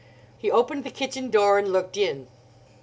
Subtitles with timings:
[0.35, 2.25] He opened the kitchen door and looked in.